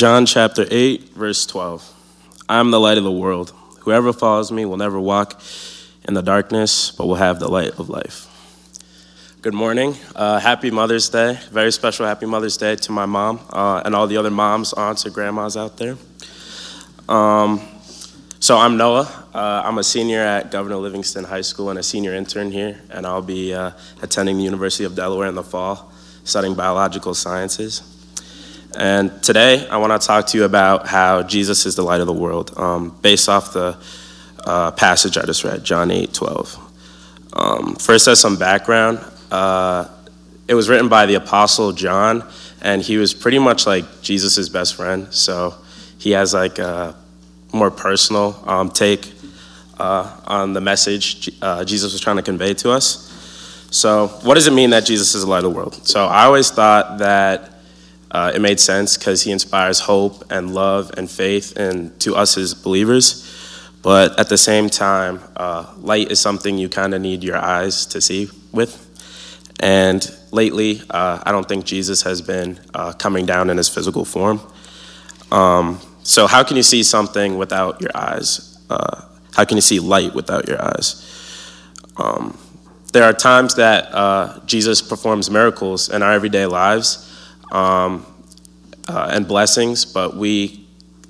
John 0.00 0.24
chapter 0.24 0.64
8, 0.70 1.10
verse 1.10 1.44
12. 1.44 1.94
I 2.48 2.58
am 2.58 2.70
the 2.70 2.80
light 2.80 2.96
of 2.96 3.04
the 3.04 3.12
world. 3.12 3.52
Whoever 3.80 4.14
follows 4.14 4.50
me 4.50 4.64
will 4.64 4.78
never 4.78 4.98
walk 4.98 5.38
in 6.08 6.14
the 6.14 6.22
darkness, 6.22 6.90
but 6.90 7.06
will 7.06 7.16
have 7.16 7.38
the 7.38 7.48
light 7.48 7.78
of 7.78 7.90
life. 7.90 8.26
Good 9.42 9.52
morning. 9.52 9.94
Uh, 10.16 10.40
happy 10.40 10.70
Mother's 10.70 11.10
Day. 11.10 11.38
Very 11.50 11.70
special 11.70 12.06
Happy 12.06 12.24
Mother's 12.24 12.56
Day 12.56 12.76
to 12.76 12.92
my 12.92 13.04
mom 13.04 13.40
uh, 13.50 13.82
and 13.84 13.94
all 13.94 14.06
the 14.06 14.16
other 14.16 14.30
moms, 14.30 14.72
aunts, 14.72 15.04
or 15.04 15.10
grandmas 15.10 15.54
out 15.54 15.76
there. 15.76 15.98
Um, 17.06 17.60
so 18.38 18.56
I'm 18.56 18.78
Noah. 18.78 19.26
Uh, 19.34 19.62
I'm 19.66 19.76
a 19.76 19.84
senior 19.84 20.20
at 20.20 20.50
Governor 20.50 20.76
Livingston 20.76 21.24
High 21.24 21.42
School 21.42 21.68
and 21.68 21.78
a 21.78 21.82
senior 21.82 22.14
intern 22.14 22.50
here, 22.50 22.80
and 22.88 23.06
I'll 23.06 23.20
be 23.20 23.52
uh, 23.52 23.72
attending 24.00 24.38
the 24.38 24.44
University 24.44 24.84
of 24.84 24.94
Delaware 24.94 25.28
in 25.28 25.34
the 25.34 25.44
fall, 25.44 25.92
studying 26.24 26.54
biological 26.54 27.12
sciences. 27.12 27.99
And 28.76 29.22
today, 29.22 29.66
I 29.68 29.78
want 29.78 30.00
to 30.00 30.06
talk 30.06 30.28
to 30.28 30.38
you 30.38 30.44
about 30.44 30.86
how 30.86 31.22
Jesus 31.22 31.66
is 31.66 31.74
the 31.74 31.82
light 31.82 32.00
of 32.00 32.06
the 32.06 32.12
world, 32.12 32.52
um, 32.56 32.96
based 33.02 33.28
off 33.28 33.52
the 33.52 33.76
uh, 34.44 34.70
passage 34.70 35.18
I 35.18 35.24
just 35.26 35.42
read, 35.42 35.64
John 35.64 35.90
8 35.90 36.12
12. 36.12 37.32
Um, 37.32 37.74
first, 37.76 38.06
as 38.06 38.20
some 38.20 38.36
background, 38.36 39.04
uh, 39.30 39.88
it 40.46 40.54
was 40.54 40.68
written 40.68 40.88
by 40.88 41.06
the 41.06 41.14
Apostle 41.14 41.72
John, 41.72 42.28
and 42.60 42.80
he 42.80 42.96
was 42.96 43.12
pretty 43.12 43.38
much 43.38 43.66
like 43.66 44.02
Jesus' 44.02 44.48
best 44.48 44.76
friend. 44.76 45.12
So 45.12 45.54
he 45.98 46.12
has 46.12 46.32
like 46.32 46.58
a 46.58 46.94
more 47.52 47.70
personal 47.70 48.40
um, 48.46 48.70
take 48.70 49.12
uh, 49.78 50.16
on 50.26 50.52
the 50.52 50.60
message 50.60 51.30
uh, 51.42 51.64
Jesus 51.64 51.92
was 51.92 52.00
trying 52.00 52.16
to 52.16 52.22
convey 52.22 52.54
to 52.54 52.70
us. 52.70 53.06
So, 53.72 54.08
what 54.22 54.34
does 54.34 54.46
it 54.46 54.52
mean 54.52 54.70
that 54.70 54.84
Jesus 54.84 55.14
is 55.14 55.22
the 55.22 55.30
light 55.30 55.38
of 55.38 55.44
the 55.44 55.50
world? 55.50 55.86
So, 55.86 56.06
I 56.06 56.24
always 56.24 56.50
thought 56.50 56.98
that 56.98 57.49
uh, 58.10 58.32
it 58.34 58.40
made 58.40 58.58
sense 58.58 58.96
because 58.96 59.22
he 59.22 59.30
inspires 59.30 59.80
hope 59.80 60.24
and 60.30 60.52
love 60.52 60.90
and 60.96 61.10
faith 61.10 61.56
and 61.56 61.98
to 62.00 62.16
us 62.16 62.36
as 62.36 62.54
believers. 62.54 63.26
But 63.82 64.18
at 64.18 64.28
the 64.28 64.36
same 64.36 64.68
time, 64.68 65.20
uh, 65.36 65.72
light 65.78 66.10
is 66.10 66.20
something 66.20 66.58
you 66.58 66.68
kind 66.68 66.92
of 66.92 67.00
need 67.00 67.22
your 67.22 67.38
eyes 67.38 67.86
to 67.86 68.00
see 68.00 68.28
with. 68.52 68.86
And 69.60 70.06
lately, 70.32 70.82
uh, 70.90 71.22
I 71.24 71.32
don't 71.32 71.48
think 71.48 71.64
Jesus 71.64 72.02
has 72.02 72.20
been 72.20 72.58
uh, 72.74 72.92
coming 72.92 73.26
down 73.26 73.48
in 73.48 73.56
his 73.56 73.68
physical 73.68 74.04
form. 74.04 74.40
Um, 75.30 75.80
so, 76.02 76.26
how 76.26 76.42
can 76.42 76.56
you 76.56 76.62
see 76.62 76.82
something 76.82 77.38
without 77.38 77.80
your 77.80 77.90
eyes? 77.94 78.58
Uh, 78.68 79.02
how 79.34 79.44
can 79.44 79.56
you 79.56 79.62
see 79.62 79.78
light 79.78 80.14
without 80.14 80.48
your 80.48 80.62
eyes? 80.62 81.06
Um, 81.96 82.36
there 82.92 83.04
are 83.04 83.12
times 83.12 83.54
that 83.54 83.94
uh, 83.94 84.40
Jesus 84.46 84.82
performs 84.82 85.30
miracles 85.30 85.88
in 85.88 86.02
our 86.02 86.12
everyday 86.12 86.46
lives 86.46 87.09
um, 87.50 88.06
uh, 88.88 89.10
and 89.12 89.26
blessings, 89.26 89.84
but 89.84 90.16
we, 90.16 90.66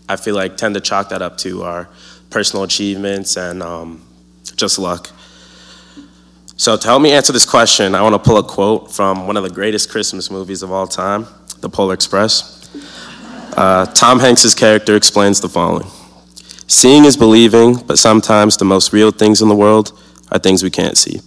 I 0.08 0.16
feel 0.16 0.34
like, 0.34 0.56
tend 0.56 0.74
to 0.74 0.80
chalk 0.80 1.10
that 1.10 1.22
up 1.22 1.38
to 1.38 1.62
our 1.62 1.88
personal 2.30 2.64
achievements 2.64 3.36
and 3.36 3.62
um, 3.62 4.02
just 4.56 4.78
luck. 4.78 5.10
So, 6.56 6.76
to 6.76 6.86
help 6.86 7.00
me 7.00 7.12
answer 7.12 7.32
this 7.32 7.46
question, 7.48 7.94
I 7.94 8.02
want 8.02 8.14
to 8.14 8.18
pull 8.18 8.36
a 8.36 8.42
quote 8.42 8.92
from 8.92 9.26
one 9.26 9.36
of 9.36 9.42
the 9.42 9.50
greatest 9.50 9.90
Christmas 9.90 10.30
movies 10.30 10.62
of 10.62 10.70
all 10.70 10.86
time, 10.86 11.26
The 11.60 11.70
Polar 11.70 11.94
Express. 11.94 12.58
Uh, 13.56 13.86
Tom 13.86 14.20
Hanks's 14.20 14.54
character 14.54 14.94
explains 14.94 15.40
the 15.40 15.48
following 15.48 15.90
Seeing 16.66 17.04
is 17.04 17.16
believing, 17.16 17.76
but 17.86 17.98
sometimes 17.98 18.56
the 18.56 18.64
most 18.64 18.92
real 18.92 19.10
things 19.10 19.42
in 19.42 19.48
the 19.48 19.56
world 19.56 19.98
are 20.30 20.38
things 20.38 20.62
we 20.62 20.70
can't 20.70 20.96
see. 20.96 21.20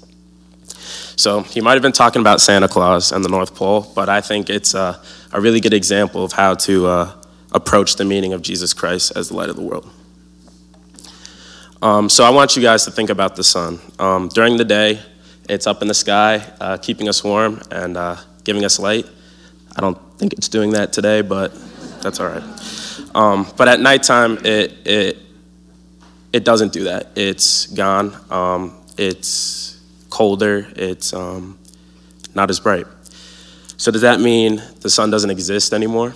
So 1.23 1.41
he 1.41 1.61
might 1.61 1.75
have 1.75 1.81
been 1.81 1.93
talking 1.93 2.19
about 2.19 2.41
Santa 2.41 2.67
Claus 2.67 3.13
and 3.13 3.23
the 3.23 3.29
North 3.29 3.55
Pole, 3.55 3.89
but 3.95 4.09
I 4.09 4.19
think 4.19 4.49
it's 4.49 4.73
a, 4.73 4.99
a 5.31 5.39
really 5.39 5.61
good 5.61 5.73
example 5.73 6.25
of 6.25 6.33
how 6.33 6.53
to 6.55 6.85
uh, 6.85 7.15
approach 7.53 7.95
the 7.95 8.03
meaning 8.03 8.33
of 8.33 8.41
Jesus 8.41 8.73
Christ 8.73 9.13
as 9.15 9.29
the 9.29 9.35
light 9.37 9.47
of 9.47 9.55
the 9.55 9.61
world. 9.61 9.89
Um, 11.81 12.09
so 12.09 12.25
I 12.25 12.29
want 12.29 12.57
you 12.57 12.61
guys 12.61 12.83
to 12.83 12.91
think 12.91 13.09
about 13.09 13.37
the 13.37 13.43
sun. 13.45 13.79
Um, 13.99 14.27
during 14.27 14.57
the 14.57 14.65
day, 14.65 14.99
it's 15.47 15.65
up 15.65 15.81
in 15.81 15.87
the 15.87 15.93
sky, 15.93 16.45
uh, 16.59 16.75
keeping 16.75 17.07
us 17.07 17.23
warm 17.23 17.61
and 17.71 17.95
uh, 17.95 18.17
giving 18.43 18.65
us 18.65 18.77
light. 18.77 19.07
I 19.77 19.79
don't 19.79 19.97
think 20.17 20.33
it's 20.33 20.49
doing 20.49 20.71
that 20.71 20.91
today, 20.91 21.21
but 21.21 21.53
that's 22.01 22.19
all 22.19 22.27
right. 22.27 22.43
Um, 23.15 23.47
but 23.55 23.69
at 23.69 23.79
nighttime, 23.79 24.39
it, 24.43 24.73
it, 24.85 25.17
it 26.33 26.43
doesn't 26.43 26.73
do 26.73 26.83
that. 26.83 27.11
It's 27.15 27.67
gone. 27.67 28.13
Um, 28.29 28.75
it's 28.97 29.72
colder. 30.13 30.67
It's 30.75 31.11
um, 31.11 31.57
not 32.35 32.51
as 32.51 32.59
bright. 32.59 32.85
So 33.77 33.91
does 33.91 34.01
that 34.01 34.19
mean 34.21 34.61
the 34.81 34.89
sun 34.89 35.09
doesn't 35.09 35.31
exist 35.31 35.73
anymore? 35.73 36.13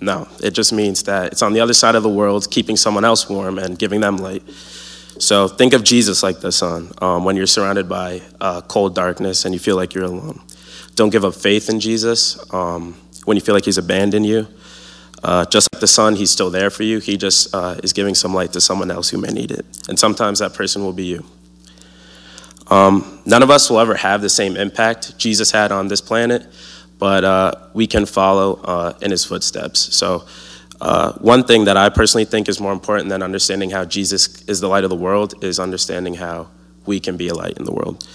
No. 0.00 0.26
It 0.42 0.50
just 0.50 0.72
means 0.72 1.04
that 1.04 1.32
it's 1.32 1.42
on 1.42 1.52
the 1.52 1.60
other 1.60 1.72
side 1.72 1.94
of 1.94 2.02
the 2.02 2.08
world, 2.08 2.50
keeping 2.50 2.76
someone 2.76 3.04
else 3.04 3.30
warm 3.30 3.58
and 3.58 3.78
giving 3.78 4.00
them 4.00 4.16
light. 4.16 4.42
So 5.18 5.46
think 5.46 5.74
of 5.74 5.84
Jesus 5.84 6.24
like 6.24 6.40
the 6.40 6.50
sun 6.50 6.90
um, 7.00 7.24
when 7.24 7.36
you're 7.36 7.46
surrounded 7.46 7.88
by 7.88 8.20
uh, 8.40 8.62
cold 8.62 8.96
darkness 8.96 9.44
and 9.44 9.54
you 9.54 9.60
feel 9.60 9.76
like 9.76 9.94
you're 9.94 10.04
alone. 10.04 10.40
Don't 10.96 11.10
give 11.10 11.24
up 11.24 11.34
faith 11.34 11.70
in 11.70 11.78
Jesus 11.78 12.36
um, 12.52 12.94
when 13.26 13.36
you 13.36 13.40
feel 13.40 13.54
like 13.54 13.64
he's 13.64 13.78
abandoned 13.78 14.26
you. 14.26 14.48
Uh, 15.22 15.44
just 15.46 15.72
like 15.72 15.80
the 15.80 15.86
sun, 15.86 16.16
he's 16.16 16.32
still 16.32 16.50
there 16.50 16.68
for 16.68 16.82
you. 16.82 16.98
He 16.98 17.16
just 17.16 17.54
uh, 17.54 17.76
is 17.84 17.92
giving 17.92 18.14
some 18.16 18.34
light 18.34 18.52
to 18.54 18.60
someone 18.60 18.90
else 18.90 19.08
who 19.08 19.18
may 19.18 19.28
need 19.28 19.52
it. 19.52 19.64
And 19.88 19.98
sometimes 19.98 20.40
that 20.40 20.52
person 20.52 20.82
will 20.82 20.92
be 20.92 21.04
you. 21.04 21.24
Um, 22.68 23.20
none 23.24 23.42
of 23.42 23.50
us 23.50 23.70
will 23.70 23.80
ever 23.80 23.94
have 23.94 24.22
the 24.22 24.28
same 24.28 24.56
impact 24.56 25.18
Jesus 25.18 25.50
had 25.50 25.72
on 25.72 25.88
this 25.88 26.00
planet, 26.00 26.46
but 26.98 27.24
uh, 27.24 27.52
we 27.74 27.86
can 27.86 28.06
follow 28.06 28.54
uh, 28.54 28.94
in 29.00 29.10
his 29.10 29.24
footsteps. 29.24 29.94
So, 29.94 30.24
uh, 30.78 31.12
one 31.14 31.44
thing 31.44 31.64
that 31.64 31.76
I 31.78 31.88
personally 31.88 32.26
think 32.26 32.48
is 32.50 32.60
more 32.60 32.72
important 32.72 33.08
than 33.08 33.22
understanding 33.22 33.70
how 33.70 33.86
Jesus 33.86 34.42
is 34.42 34.60
the 34.60 34.68
light 34.68 34.84
of 34.84 34.90
the 34.90 34.96
world 34.96 35.42
is 35.42 35.58
understanding 35.58 36.14
how 36.14 36.48
we 36.84 37.00
can 37.00 37.16
be 37.16 37.28
a 37.28 37.34
light 37.34 37.56
in 37.56 37.64
the 37.64 37.72
world. 37.72 38.06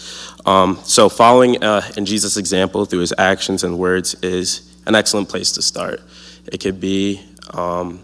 Um, 0.45 0.77
so, 0.83 1.09
following 1.09 1.63
uh, 1.63 1.81
in 1.97 2.05
Jesus' 2.05 2.37
example 2.37 2.85
through 2.85 2.99
his 2.99 3.13
actions 3.17 3.63
and 3.63 3.77
words 3.77 4.15
is 4.15 4.71
an 4.85 4.95
excellent 4.95 5.29
place 5.29 5.51
to 5.53 5.61
start. 5.61 6.01
It 6.51 6.59
could 6.59 6.79
be 6.79 7.21
um, 7.51 8.03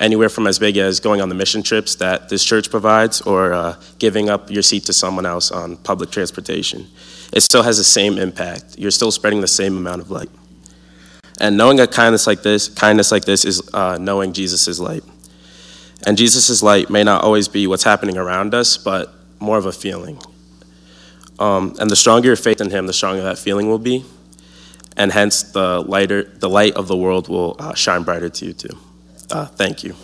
anywhere 0.00 0.30
from 0.30 0.46
as 0.46 0.58
big 0.58 0.78
as 0.78 0.98
going 0.98 1.20
on 1.20 1.28
the 1.28 1.34
mission 1.34 1.62
trips 1.62 1.94
that 1.96 2.28
this 2.30 2.42
church 2.42 2.70
provides 2.70 3.20
or 3.20 3.52
uh, 3.52 3.76
giving 3.98 4.30
up 4.30 4.50
your 4.50 4.62
seat 4.62 4.84
to 4.86 4.92
someone 4.92 5.26
else 5.26 5.52
on 5.52 5.76
public 5.76 6.10
transportation. 6.10 6.86
It 7.32 7.42
still 7.42 7.62
has 7.62 7.76
the 7.76 7.84
same 7.84 8.18
impact. 8.18 8.78
You're 8.78 8.90
still 8.90 9.12
spreading 9.12 9.42
the 9.42 9.48
same 9.48 9.76
amount 9.76 10.00
of 10.00 10.10
light. 10.10 10.30
And 11.40 11.56
knowing 11.56 11.80
a 11.80 11.86
kindness 11.86 12.26
like 12.26 12.42
this, 12.42 12.68
kindness 12.68 13.12
like 13.12 13.24
this 13.24 13.44
is 13.44 13.62
uh, 13.72 13.98
knowing 13.98 14.32
Jesus' 14.32 14.80
light. 14.80 15.04
And 16.06 16.16
Jesus' 16.16 16.62
light 16.62 16.90
may 16.90 17.04
not 17.04 17.22
always 17.22 17.46
be 17.46 17.66
what's 17.66 17.84
happening 17.84 18.16
around 18.16 18.54
us, 18.54 18.78
but 18.78 19.12
more 19.38 19.58
of 19.58 19.66
a 19.66 19.72
feeling. 19.72 20.18
Um, 21.38 21.74
and 21.78 21.90
the 21.90 21.96
stronger 21.96 22.28
your 22.28 22.36
faith 22.36 22.60
in 22.60 22.70
Him, 22.70 22.86
the 22.86 22.92
stronger 22.92 23.22
that 23.22 23.38
feeling 23.38 23.68
will 23.68 23.78
be, 23.78 24.04
and 24.96 25.12
hence 25.12 25.42
the 25.42 25.80
lighter, 25.80 26.24
the 26.24 26.48
light 26.48 26.74
of 26.74 26.88
the 26.88 26.96
world 26.96 27.28
will 27.28 27.56
uh, 27.58 27.74
shine 27.74 28.02
brighter 28.02 28.28
to 28.28 28.46
you 28.46 28.52
too. 28.52 28.78
Uh, 29.30 29.46
thank 29.46 29.84
you. 29.84 29.94